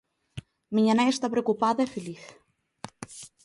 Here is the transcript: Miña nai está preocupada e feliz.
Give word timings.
Miña 0.75 0.93
nai 0.95 1.09
está 1.11 1.27
preocupada 1.33 1.81
e 1.83 1.91
feliz. 1.95 2.23